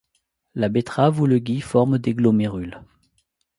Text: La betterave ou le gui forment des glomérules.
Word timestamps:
La 0.55 0.67
betterave 0.67 1.21
ou 1.21 1.27
le 1.27 1.37
gui 1.37 1.61
forment 1.61 1.99
des 1.99 2.15
glomérules. 2.15 2.81